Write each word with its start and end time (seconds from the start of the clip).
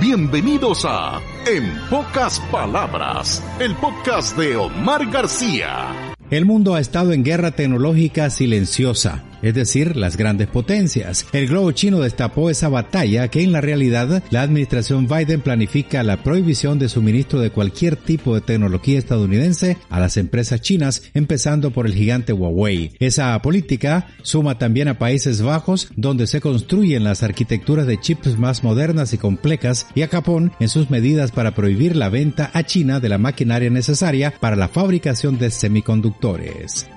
Bienvenidos 0.00 0.86
a 0.86 1.20
En 1.46 1.78
pocas 1.90 2.40
palabras, 2.50 3.44
el 3.60 3.76
podcast 3.76 4.34
de 4.38 4.56
Omar 4.56 5.10
García. 5.10 6.14
El 6.30 6.46
mundo 6.46 6.74
ha 6.74 6.80
estado 6.80 7.12
en 7.12 7.22
guerra 7.22 7.50
tecnológica 7.50 8.30
silenciosa 8.30 9.24
es 9.42 9.54
decir, 9.54 9.96
las 9.96 10.16
grandes 10.16 10.48
potencias. 10.48 11.26
El 11.32 11.48
globo 11.48 11.72
chino 11.72 12.00
destapó 12.00 12.50
esa 12.50 12.68
batalla 12.68 13.28
que 13.28 13.42
en 13.42 13.52
la 13.52 13.60
realidad 13.60 14.22
la 14.30 14.42
administración 14.42 15.06
Biden 15.06 15.40
planifica 15.40 16.02
la 16.02 16.22
prohibición 16.22 16.78
de 16.78 16.88
suministro 16.88 17.40
de 17.40 17.50
cualquier 17.50 17.96
tipo 17.96 18.34
de 18.34 18.40
tecnología 18.40 18.98
estadounidense 18.98 19.76
a 19.88 20.00
las 20.00 20.16
empresas 20.16 20.60
chinas, 20.60 21.02
empezando 21.14 21.70
por 21.70 21.86
el 21.86 21.94
gigante 21.94 22.32
Huawei. 22.32 22.92
Esa 22.98 23.40
política 23.42 24.08
suma 24.22 24.58
también 24.58 24.88
a 24.88 24.98
Países 24.98 25.42
Bajos, 25.42 25.88
donde 25.96 26.26
se 26.26 26.40
construyen 26.40 27.04
las 27.04 27.22
arquitecturas 27.22 27.86
de 27.86 28.00
chips 28.00 28.38
más 28.38 28.62
modernas 28.62 29.12
y 29.12 29.18
complejas, 29.18 29.86
y 29.94 30.02
a 30.02 30.08
Japón 30.08 30.52
en 30.60 30.68
sus 30.68 30.90
medidas 30.90 31.32
para 31.32 31.54
prohibir 31.54 31.96
la 31.96 32.08
venta 32.08 32.50
a 32.52 32.64
China 32.64 33.00
de 33.00 33.08
la 33.08 33.18
maquinaria 33.18 33.70
necesaria 33.70 34.34
para 34.40 34.56
la 34.56 34.68
fabricación 34.68 35.38
de 35.38 35.50
semiconductores. 35.50 36.90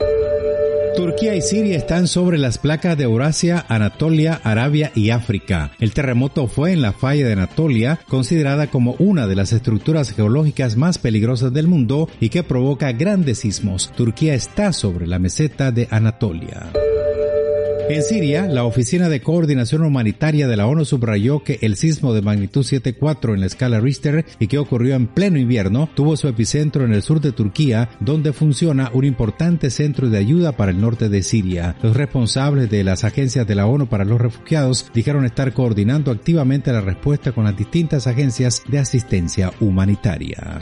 Turquía 0.95 1.35
y 1.35 1.41
Siria 1.41 1.75
están 1.75 2.07
sobre 2.07 2.37
las 2.37 2.59
placas 2.59 2.97
de 2.97 3.05
Eurasia, 3.05 3.65
Anatolia, 3.67 4.39
Arabia 4.43 4.91
y 4.93 5.09
África. 5.09 5.71
El 5.79 5.93
terremoto 5.93 6.47
fue 6.47 6.71
en 6.71 6.81
la 6.81 6.93
falla 6.93 7.25
de 7.25 7.33
Anatolia, 7.33 7.99
considerada 8.07 8.67
como 8.67 8.95
una 8.99 9.25
de 9.25 9.35
las 9.35 9.53
estructuras 9.53 10.11
geológicas 10.11 10.77
más 10.77 10.99
peligrosas 10.99 11.51
del 11.51 11.67
mundo 11.67 12.09
y 12.19 12.29
que 12.29 12.43
provoca 12.43 12.91
grandes 12.91 13.39
sismos. 13.39 13.91
Turquía 13.95 14.35
está 14.35 14.71
sobre 14.71 15.07
la 15.07 15.17
meseta 15.17 15.71
de 15.71 15.87
Anatolia. 15.89 16.71
En 17.89 18.01
Siria, 18.01 18.47
la 18.47 18.63
Oficina 18.63 19.09
de 19.09 19.21
Coordinación 19.21 19.83
Humanitaria 19.83 20.47
de 20.47 20.55
la 20.55 20.67
ONU 20.67 20.85
subrayó 20.85 21.43
que 21.43 21.59
el 21.61 21.75
sismo 21.75 22.13
de 22.13 22.21
magnitud 22.21 22.61
7.4 22.61 23.33
en 23.33 23.41
la 23.41 23.45
escala 23.45 23.81
Richter 23.81 24.25
y 24.39 24.47
que 24.47 24.57
ocurrió 24.57 24.95
en 24.95 25.07
pleno 25.07 25.37
invierno 25.37 25.89
tuvo 25.93 26.15
su 26.15 26.29
epicentro 26.29 26.85
en 26.85 26.93
el 26.93 27.01
sur 27.01 27.19
de 27.19 27.33
Turquía, 27.33 27.89
donde 27.99 28.31
funciona 28.31 28.89
un 28.93 29.03
importante 29.03 29.69
centro 29.69 30.09
de 30.09 30.17
ayuda 30.17 30.53
para 30.53 30.71
el 30.71 30.79
norte 30.79 31.09
de 31.09 31.23
Siria. 31.23 31.75
Los 31.83 31.97
responsables 31.97 32.69
de 32.69 32.85
las 32.85 33.03
agencias 33.03 33.45
de 33.45 33.55
la 33.55 33.65
ONU 33.65 33.87
para 33.87 34.05
los 34.05 34.19
refugiados 34.19 34.89
dijeron 34.93 35.25
estar 35.25 35.53
coordinando 35.53 36.11
activamente 36.11 36.71
la 36.71 36.81
respuesta 36.81 37.33
con 37.33 37.43
las 37.43 37.57
distintas 37.57 38.07
agencias 38.07 38.63
de 38.67 38.79
asistencia 38.79 39.51
humanitaria. 39.59 40.59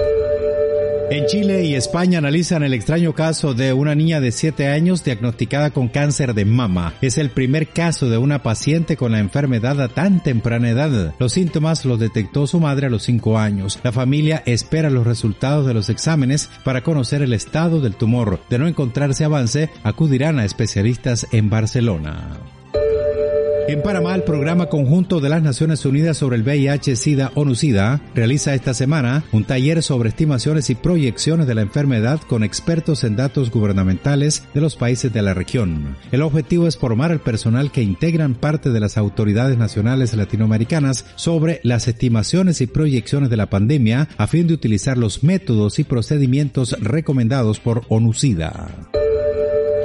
En 1.12 1.26
Chile 1.26 1.66
y 1.66 1.76
España 1.76 2.20
analizan 2.20 2.64
el 2.64 2.74
extraño 2.74 3.14
caso 3.14 3.54
de 3.54 3.74
una 3.74 3.96
niña 3.96 4.22
de 4.22 4.32
7 4.32 4.70
años 4.70 5.04
diagnosticada 5.04 5.72
con 5.72 5.90
cáncer 5.90 6.34
de 6.34 6.46
mama. 6.46 6.94
Es 7.02 7.18
el 7.18 7.30
primer 7.32 7.68
caso 7.68 8.10
de 8.10 8.18
una 8.18 8.44
paciente 8.44 8.96
con 8.96 9.12
la 9.12 9.20
enfermedad 9.20 9.82
a 9.82 9.90
tan 9.90 10.24
temprana 10.24 10.70
edad. 10.70 11.14
Los 11.20 11.34
síntomas 11.34 11.84
los 11.84 12.00
detectó 12.00 12.48
su 12.48 12.62
madre 12.62 12.88
a 12.88 12.90
los 12.90 13.04
5 13.04 13.38
años. 13.38 13.78
La 13.84 13.92
familia 13.92 14.42
espera 14.46 14.90
los 14.90 15.06
resultados 15.06 15.68
de 15.68 15.74
los 15.74 15.90
exámenes 15.90 16.50
para 16.64 16.82
conocer 16.82 17.22
el 17.22 17.34
estado 17.34 17.82
del 17.82 17.96
tumor. 17.96 18.40
De 18.50 18.58
no 18.58 18.70
encontrarse 18.70 19.26
avance, 19.26 19.70
acudirán 19.84 20.40
a 20.40 20.46
especialistas 20.46 21.28
en 21.34 21.50
Barcelona. 21.50 22.40
En 23.68 23.82
Panamá, 23.84 24.16
el 24.16 24.24
programa 24.24 24.66
conjunto 24.66 25.20
de 25.20 25.30
las 25.30 25.44
Naciones 25.44 25.86
Unidas 25.86 26.18
sobre 26.18 26.36
el 26.36 26.44
VIH-Sida 26.44 27.32
ONU-SIDA 27.36 28.02
realiza 28.14 28.54
esta 28.54 28.74
semana 28.74 29.24
un 29.32 29.46
taller 29.46 29.82
sobre 29.82 30.10
estimaciones 30.10 30.70
y 30.70 30.76
proyecciones 30.76 31.48
de 31.48 31.56
la 31.56 31.62
enfermedad 31.62 32.20
con 32.28 32.44
expertos 32.44 33.04
en 33.04 33.16
datos 33.16 33.52
gubernamentales 33.52 34.44
de 34.54 34.62
los 34.62 34.76
países 34.76 35.14
de 35.14 35.22
la 35.22 35.34
región. 35.34 35.96
El 36.12 36.22
objetivo 36.22 36.68
es 36.68 36.76
formar 36.76 37.12
al 37.12 37.22
personal 37.22 37.72
que 37.72 37.82
integran 37.82 38.36
parte 38.36 38.72
de 38.72 38.80
las 38.80 38.98
autoridades 38.98 39.58
nacionales 39.58 40.14
latinoamericanas 40.14 41.06
sobre 41.16 41.62
las 41.64 41.88
estimaciones 41.88 42.62
y 42.62 42.68
proyecciones 42.68 43.30
de 43.30 43.38
la 43.38 43.50
pandemia 43.50 44.10
a 44.18 44.28
fin 44.28 44.48
de 44.48 44.54
utilizar 44.54 44.98
los 44.98 45.24
métodos 45.24 45.80
y 45.80 45.84
procedimientos 45.84 46.76
recomendados 46.82 47.60
por 47.60 47.84
ONU-SIDA. 47.90 49.01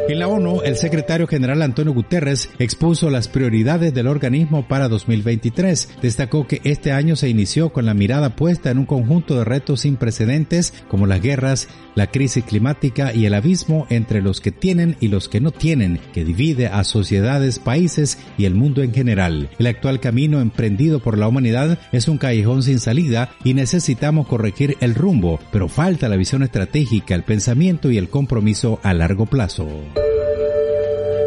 En 0.08 0.20
la 0.20 0.28
ONU, 0.28 0.60
el 0.64 0.76
secretario 0.76 1.26
general 1.26 1.62
Antonio 1.62 1.92
Guterres 1.92 2.48
expuso 2.60 3.10
las 3.10 3.26
prioridades 3.26 3.92
del 3.92 4.06
organismo 4.06 4.68
para 4.68 4.88
2023. 4.88 5.88
Destacó 6.00 6.46
que 6.46 6.60
este 6.62 6.92
año 6.92 7.16
se 7.16 7.28
inició 7.28 7.70
con 7.70 7.86
la 7.86 7.94
mirada 7.94 8.36
puesta 8.36 8.70
en 8.70 8.78
un 8.78 8.86
conjunto 8.86 9.36
de 9.36 9.44
retos 9.44 9.80
sin 9.80 9.96
precedentes 9.96 10.72
como 10.86 11.06
las 11.06 11.20
guerras, 11.20 11.68
la 11.96 12.06
crisis 12.06 12.44
climática 12.44 13.12
y 13.12 13.26
el 13.26 13.34
abismo 13.34 13.88
entre 13.90 14.22
los 14.22 14.40
que 14.40 14.52
tienen 14.52 14.96
y 15.00 15.08
los 15.08 15.28
que 15.28 15.40
no 15.40 15.50
tienen, 15.50 15.98
que 16.12 16.24
divide 16.24 16.68
a 16.68 16.84
sociedades, 16.84 17.58
países 17.58 18.16
y 18.38 18.44
el 18.44 18.54
mundo 18.54 18.84
en 18.84 18.94
general. 18.94 19.50
El 19.58 19.66
actual 19.66 19.98
camino 19.98 20.40
emprendido 20.40 21.00
por 21.00 21.18
la 21.18 21.26
humanidad 21.26 21.80
es 21.90 22.06
un 22.06 22.18
callejón 22.18 22.62
sin 22.62 22.78
salida 22.78 23.30
y 23.42 23.54
necesitamos 23.54 24.28
corregir 24.28 24.76
el 24.80 24.94
rumbo, 24.94 25.40
pero 25.50 25.68
falta 25.68 26.08
la 26.08 26.16
visión 26.16 26.44
estratégica, 26.44 27.16
el 27.16 27.24
pensamiento 27.24 27.90
y 27.90 27.98
el 27.98 28.08
compromiso 28.08 28.78
a 28.84 28.94
largo 28.94 29.26
plazo. 29.26 29.66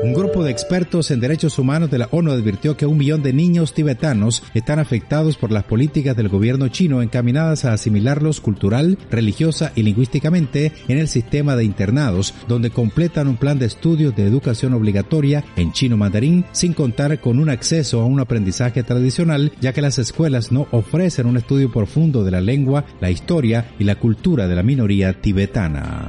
Un 0.01 0.13
grupo 0.13 0.45
de 0.45 0.51
expertos 0.51 1.11
en 1.11 1.19
derechos 1.19 1.59
humanos 1.59 1.91
de 1.91 1.97
la 1.97 2.07
ONU 2.11 2.31
advirtió 2.31 2.77
que 2.77 2.85
un 2.85 2.97
millón 2.97 3.21
de 3.21 3.33
niños 3.33 3.73
tibetanos 3.73 4.43
están 4.53 4.79
afectados 4.79 5.35
por 5.35 5.51
las 5.51 5.65
políticas 5.65 6.15
del 6.15 6.29
gobierno 6.29 6.69
chino 6.69 7.01
encaminadas 7.01 7.65
a 7.65 7.73
asimilarlos 7.73 8.39
cultural, 8.39 8.97
religiosa 9.11 9.73
y 9.75 9.83
lingüísticamente 9.83 10.71
en 10.87 10.99
el 10.99 11.09
sistema 11.09 11.57
de 11.57 11.65
internados, 11.65 12.33
donde 12.47 12.69
completan 12.69 13.27
un 13.27 13.35
plan 13.35 13.59
de 13.59 13.65
estudios 13.65 14.15
de 14.15 14.25
educación 14.25 14.73
obligatoria 14.73 15.43
en 15.57 15.73
chino 15.73 15.97
mandarín 15.97 16.45
sin 16.53 16.73
contar 16.73 17.19
con 17.19 17.37
un 17.37 17.49
acceso 17.49 17.99
a 17.99 18.05
un 18.05 18.21
aprendizaje 18.21 18.83
tradicional, 18.83 19.51
ya 19.59 19.73
que 19.73 19.81
las 19.81 19.99
escuelas 19.99 20.51
no 20.51 20.67
ofrecen 20.71 21.27
un 21.27 21.35
estudio 21.35 21.71
profundo 21.71 22.23
de 22.23 22.31
la 22.31 22.41
lengua, 22.41 22.85
la 23.01 23.11
historia 23.11 23.71
y 23.77 23.83
la 23.83 23.95
cultura 23.95 24.47
de 24.47 24.55
la 24.55 24.63
minoría 24.63 25.19
tibetana. 25.19 26.07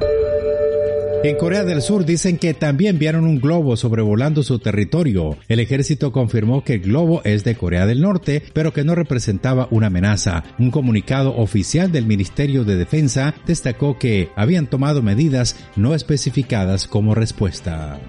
En 1.22 1.36
Corea 1.36 1.64
del 1.64 1.82
Sur 1.82 2.06
dicen 2.06 2.38
que 2.38 2.54
también 2.54 2.98
vieron 2.98 3.25
un 3.25 3.41
globo 3.41 3.76
sobrevolando 3.76 4.42
su 4.42 4.58
territorio. 4.58 5.36
El 5.48 5.60
ejército 5.60 6.12
confirmó 6.12 6.64
que 6.64 6.75
el 6.75 6.81
globo 6.81 7.20
es 7.25 7.44
de 7.44 7.56
Corea 7.56 7.84
del 7.84 8.00
Norte, 8.00 8.42
pero 8.54 8.72
que 8.72 8.84
no 8.84 8.94
representaba 8.94 9.69
una 9.70 9.88
amenaza. 9.88 10.44
Un 10.58 10.70
comunicado 10.70 11.36
oficial 11.36 11.92
del 11.92 12.06
Ministerio 12.06 12.64
de 12.64 12.76
Defensa 12.76 13.34
destacó 13.47 13.98
que 13.98 14.31
habían 14.34 14.66
tomado 14.66 15.03
medidas 15.03 15.56
no 15.76 15.94
especificadas 15.94 16.86
como 16.86 17.14
respuesta. 17.14 18.00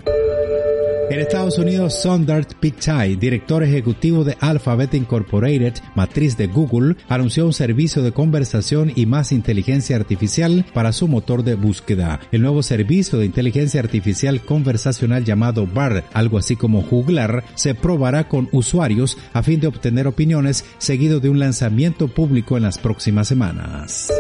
En 1.11 1.19
Estados 1.19 1.57
Unidos, 1.57 2.01
Sundar 2.01 2.47
Pichai, 2.61 3.17
director 3.17 3.63
ejecutivo 3.63 4.23
de 4.23 4.37
Alphabet 4.39 4.93
Incorporated, 4.93 5.73
matriz 5.93 6.37
de 6.37 6.47
Google, 6.47 6.95
anunció 7.09 7.45
un 7.45 7.51
servicio 7.51 8.01
de 8.01 8.13
conversación 8.13 8.93
y 8.95 9.05
más 9.07 9.33
inteligencia 9.33 9.97
artificial 9.97 10.65
para 10.73 10.93
su 10.93 11.09
motor 11.09 11.43
de 11.43 11.55
búsqueda. 11.55 12.21
El 12.31 12.43
nuevo 12.43 12.63
servicio 12.63 13.19
de 13.19 13.25
inteligencia 13.25 13.81
artificial 13.81 14.39
conversacional 14.39 15.25
llamado 15.25 15.67
BARD, 15.67 16.05
algo 16.13 16.37
así 16.37 16.55
como 16.55 16.81
juglar, 16.81 17.43
se 17.55 17.75
probará 17.75 18.29
con 18.29 18.47
usuarios 18.53 19.17
a 19.33 19.43
fin 19.43 19.59
de 19.59 19.67
obtener 19.67 20.07
opiniones 20.07 20.63
seguido 20.77 21.19
de 21.19 21.27
un 21.27 21.39
lanzamiento 21.39 22.07
público 22.07 22.55
en 22.55 22.63
las 22.63 22.77
próximas 22.77 23.27
semanas. 23.27 24.13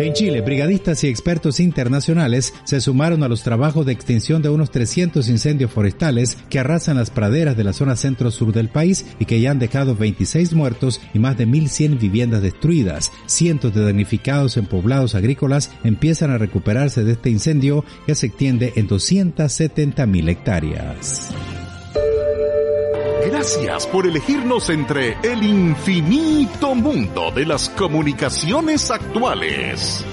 En 0.00 0.12
Chile, 0.12 0.40
brigadistas 0.40 1.04
y 1.04 1.08
expertos 1.08 1.60
internacionales 1.60 2.52
se 2.64 2.80
sumaron 2.80 3.22
a 3.22 3.28
los 3.28 3.44
trabajos 3.44 3.86
de 3.86 3.92
extinción 3.92 4.42
de 4.42 4.48
unos 4.48 4.72
300 4.72 5.28
incendios 5.28 5.70
forestales 5.70 6.36
que 6.50 6.58
arrasan 6.58 6.96
las 6.96 7.10
praderas 7.10 7.56
de 7.56 7.62
la 7.62 7.72
zona 7.72 7.94
centro-sur 7.94 8.52
del 8.52 8.68
país 8.68 9.06
y 9.20 9.24
que 9.24 9.40
ya 9.40 9.52
han 9.52 9.60
dejado 9.60 9.94
26 9.94 10.52
muertos 10.54 11.00
y 11.14 11.20
más 11.20 11.38
de 11.38 11.46
1.100 11.46 12.00
viviendas 12.00 12.42
destruidas. 12.42 13.12
Cientos 13.26 13.72
de 13.72 13.84
damnificados 13.84 14.56
en 14.56 14.66
poblados 14.66 15.14
agrícolas 15.14 15.70
empiezan 15.84 16.32
a 16.32 16.38
recuperarse 16.38 17.04
de 17.04 17.12
este 17.12 17.30
incendio 17.30 17.84
que 18.04 18.16
se 18.16 18.26
extiende 18.26 18.72
en 18.74 18.88
270.000 18.88 20.28
hectáreas. 20.28 21.30
Gracias 23.26 23.86
por 23.86 24.06
elegirnos 24.06 24.68
entre 24.68 25.16
el 25.22 25.42
infinito 25.42 26.74
mundo 26.74 27.30
de 27.30 27.46
las 27.46 27.70
comunicaciones 27.70 28.90
actuales. 28.90 30.04